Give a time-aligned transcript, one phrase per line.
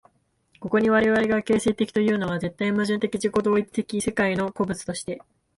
[0.59, 5.21] ここに我々が形成的というのは、絶対矛盾的自己同一的世界の個物として、